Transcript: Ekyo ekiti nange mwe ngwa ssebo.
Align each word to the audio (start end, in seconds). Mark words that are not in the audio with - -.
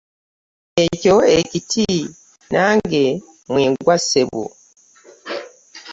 Ekyo 0.85 1.15
ekiti 1.39 1.85
nange 2.53 3.03
mwe 3.51 3.63
ngwa 3.71 3.95
ssebo. 4.01 4.43